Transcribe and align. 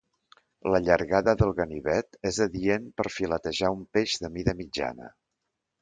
La 0.75 0.79
llargada 0.87 1.35
del 1.41 1.53
ganivet 1.59 2.19
és 2.31 2.41
adient 2.47 2.89
per 3.03 3.09
filetejar 3.19 3.73
un 3.79 3.87
peix 3.99 4.19
de 4.25 4.35
mida 4.39 4.61
mitjana. 4.65 5.17